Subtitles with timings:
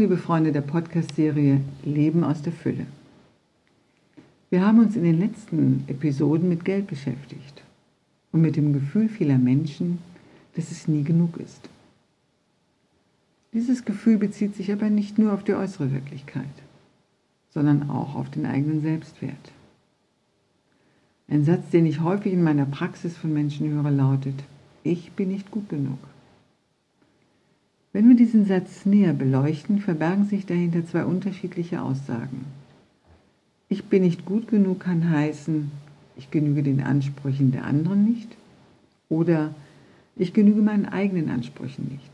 [0.00, 2.86] liebe Freunde der Podcast-Serie Leben aus der Fülle.
[4.48, 7.62] Wir haben uns in den letzten Episoden mit Geld beschäftigt
[8.32, 9.98] und mit dem Gefühl vieler Menschen,
[10.56, 11.68] dass es nie genug ist.
[13.52, 16.46] Dieses Gefühl bezieht sich aber nicht nur auf die äußere Wirklichkeit,
[17.50, 19.52] sondern auch auf den eigenen Selbstwert.
[21.28, 24.44] Ein Satz, den ich häufig in meiner Praxis von Menschen höre, lautet,
[24.82, 25.98] ich bin nicht gut genug.
[27.92, 32.44] Wenn wir diesen Satz näher beleuchten, verbergen sich dahinter zwei unterschiedliche Aussagen.
[33.68, 35.70] Ich bin nicht gut genug kann heißen,
[36.16, 38.36] ich genüge den Ansprüchen der anderen nicht
[39.08, 39.54] oder
[40.16, 42.10] ich genüge meinen eigenen Ansprüchen nicht.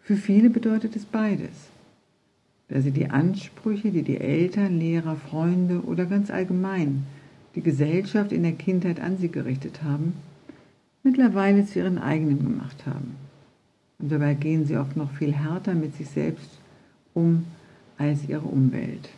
[0.00, 1.70] Für viele bedeutet es beides,
[2.68, 7.06] da sie die Ansprüche, die die Eltern, Lehrer, Freunde oder ganz allgemein
[7.54, 10.14] die Gesellschaft in der Kindheit an sie gerichtet haben,
[11.02, 13.23] mittlerweile zu ihren eigenen gemacht haben.
[13.98, 16.58] Und dabei gehen sie oft noch viel härter mit sich selbst
[17.14, 17.44] um
[17.96, 19.08] als ihre Umwelt.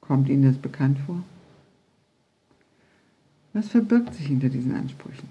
[0.00, 1.22] Kommt Ihnen das bekannt vor?
[3.52, 5.28] Was verbirgt sich hinter diesen Ansprüchen?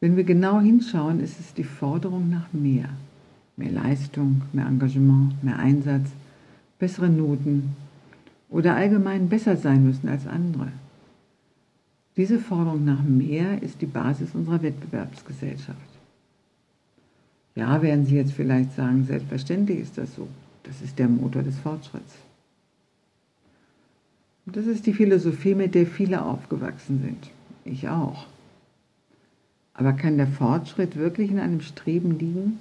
[0.00, 2.88] Wenn wir genau hinschauen, ist es die Forderung nach mehr.
[3.56, 6.10] Mehr Leistung, mehr Engagement, mehr Einsatz,
[6.78, 7.76] bessere Noten
[8.48, 10.72] oder allgemein besser sein müssen als andere.
[12.16, 15.99] Diese Forderung nach mehr ist die Basis unserer Wettbewerbsgesellschaft.
[17.60, 20.26] Ja, werden Sie jetzt vielleicht sagen, selbstverständlich ist das so.
[20.62, 22.14] Das ist der Motor des Fortschritts.
[24.46, 27.30] Und das ist die Philosophie, mit der viele aufgewachsen sind.
[27.66, 28.26] Ich auch.
[29.74, 32.58] Aber kann der Fortschritt wirklich in einem Streben liegen,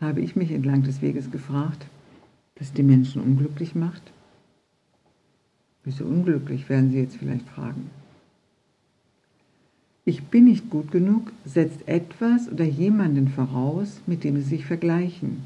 [0.00, 1.86] habe ich mich entlang des Weges gefragt,
[2.54, 4.12] das die Menschen unglücklich macht?
[5.82, 7.90] Wieso unglücklich, werden Sie jetzt vielleicht fragen.
[10.04, 15.38] Ich bin nicht gut genug setzt etwas oder jemanden voraus, mit dem Sie sich vergleichen.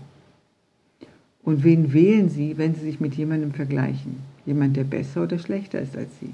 [1.43, 4.17] Und wen wählen Sie, wenn Sie sich mit jemandem vergleichen?
[4.47, 6.31] Jemand, der besser oder schlechter ist als Sie?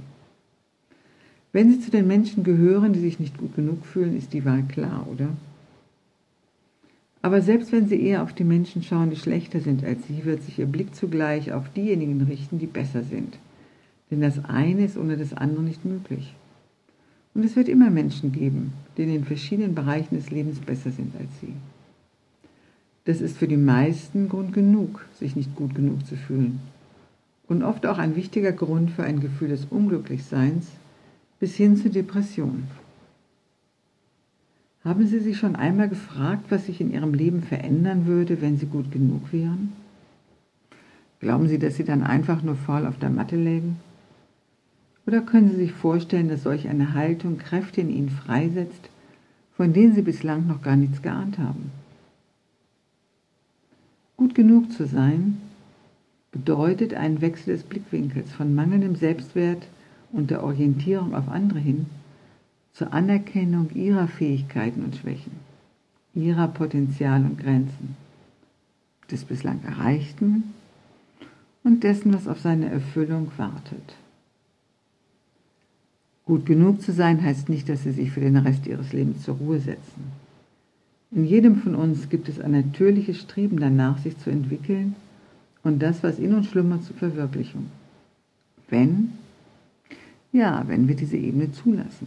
[1.52, 4.62] Wenn Sie zu den Menschen gehören, die sich nicht gut genug fühlen, ist die Wahl
[4.64, 5.28] klar, oder?
[7.22, 10.42] Aber selbst wenn Sie eher auf die Menschen schauen, die schlechter sind als Sie, wird
[10.42, 13.38] sich Ihr Blick zugleich auf diejenigen richten, die besser sind.
[14.10, 16.34] Denn das eine ist ohne das andere nicht möglich.
[17.34, 21.14] Und es wird immer Menschen geben, die in den verschiedenen Bereichen des Lebens besser sind
[21.18, 21.54] als Sie.
[23.04, 26.60] Das ist für die meisten Grund genug, sich nicht gut genug zu fühlen.
[27.48, 30.66] Und oft auch ein wichtiger Grund für ein Gefühl des Unglücklichseins
[31.40, 32.64] bis hin zur Depression.
[34.84, 38.66] Haben Sie sich schon einmal gefragt, was sich in Ihrem Leben verändern würde, wenn Sie
[38.66, 39.72] gut genug wären?
[41.20, 43.76] Glauben Sie, dass Sie dann einfach nur faul auf der Matte lägen?
[45.10, 48.90] Oder können Sie sich vorstellen, dass solch eine Haltung Kräfte in Ihnen freisetzt,
[49.56, 51.72] von denen Sie bislang noch gar nichts geahnt haben?
[54.16, 55.38] Gut genug zu sein
[56.30, 59.66] bedeutet einen Wechsel des Blickwinkels von mangelndem Selbstwert
[60.12, 61.86] und der Orientierung auf andere hin
[62.72, 65.32] zur Anerkennung ihrer Fähigkeiten und Schwächen,
[66.14, 67.96] ihrer Potenzial und Grenzen,
[69.10, 70.54] des bislang Erreichten
[71.64, 73.96] und dessen, was auf seine Erfüllung wartet.
[76.30, 79.34] Gut genug zu sein heißt nicht, dass sie sich für den Rest ihres Lebens zur
[79.34, 80.12] Ruhe setzen.
[81.10, 84.94] In jedem von uns gibt es ein natürliches Streben danach, sich zu entwickeln
[85.64, 87.66] und das, was in uns schlummert, zur Verwirklichung.
[88.68, 89.10] Wenn,
[90.30, 92.06] ja, wenn wir diese Ebene zulassen.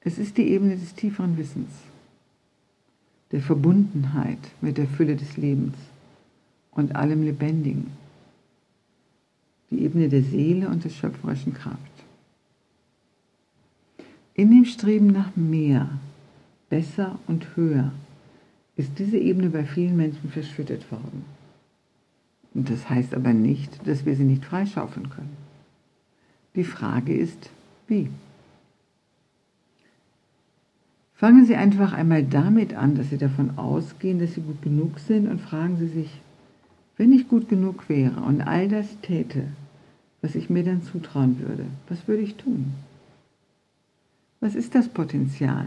[0.00, 1.72] Es ist die Ebene des tieferen Wissens,
[3.32, 5.74] der Verbundenheit mit der Fülle des Lebens
[6.70, 7.88] und allem Lebendigen,
[9.72, 11.89] die Ebene der Seele und der schöpferischen Kraft.
[14.34, 15.88] In dem Streben nach mehr,
[16.68, 17.92] besser und höher
[18.76, 21.24] ist diese Ebene bei vielen Menschen verschüttet worden.
[22.54, 25.36] Das heißt aber nicht, dass wir sie nicht freischaufeln können.
[26.54, 27.50] Die Frage ist,
[27.86, 28.08] wie?
[31.14, 35.28] Fangen Sie einfach einmal damit an, dass Sie davon ausgehen, dass Sie gut genug sind
[35.28, 36.10] und fragen Sie sich,
[36.96, 39.44] wenn ich gut genug wäre und all das täte,
[40.22, 42.72] was ich mir dann zutrauen würde, was würde ich tun?
[44.40, 45.66] Was ist das Potenzial,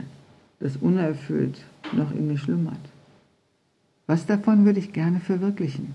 [0.60, 2.80] das unerfüllt noch in mir schlummert?
[4.08, 5.94] Was davon würde ich gerne verwirklichen?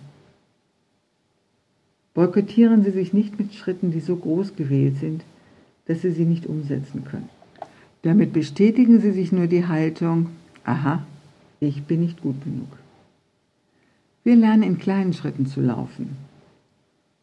[2.14, 5.24] Boykottieren Sie sich nicht mit Schritten, die so groß gewählt sind,
[5.86, 7.28] dass Sie sie nicht umsetzen können.
[8.02, 10.30] Damit bestätigen Sie sich nur die Haltung,
[10.64, 11.04] aha,
[11.60, 12.68] ich bin nicht gut genug.
[14.22, 16.16] Wir lernen in kleinen Schritten zu laufen.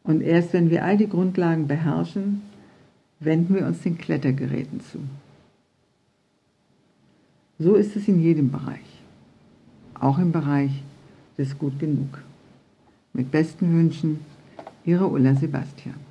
[0.02, 2.42] Und erst wenn wir all die Grundlagen beherrschen,
[3.20, 4.98] wenden wir uns den Klettergeräten zu.
[7.58, 8.80] So ist es in jedem Bereich.
[10.00, 10.82] auch im Bereich
[11.38, 12.22] des Gut genug.
[13.12, 14.20] Mit besten Wünschen,
[14.84, 16.05] Ihre Ulla Sebastian.